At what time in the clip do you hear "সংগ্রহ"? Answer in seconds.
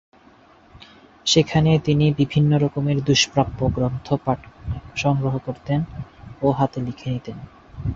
4.95-5.33